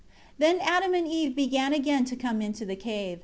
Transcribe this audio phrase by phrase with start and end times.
[0.39, 3.19] 1 Then Adam and Eve began again to come into the cave.